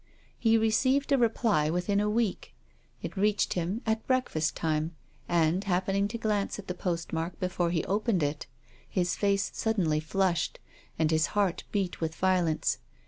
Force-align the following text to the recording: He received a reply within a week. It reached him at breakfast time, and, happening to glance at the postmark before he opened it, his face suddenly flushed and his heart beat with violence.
He 0.39 0.57
received 0.57 1.11
a 1.11 1.17
reply 1.19 1.69
within 1.69 1.99
a 1.99 2.09
week. 2.09 2.55
It 3.03 3.15
reached 3.15 3.53
him 3.53 3.83
at 3.85 4.07
breakfast 4.07 4.55
time, 4.55 4.95
and, 5.29 5.63
happening 5.63 6.07
to 6.07 6.17
glance 6.17 6.57
at 6.57 6.65
the 6.65 6.73
postmark 6.73 7.39
before 7.39 7.69
he 7.69 7.83
opened 7.85 8.23
it, 8.23 8.47
his 8.89 9.15
face 9.15 9.51
suddenly 9.53 9.99
flushed 9.99 10.57
and 10.97 11.11
his 11.11 11.27
heart 11.37 11.65
beat 11.71 12.01
with 12.01 12.15
violence. 12.15 12.79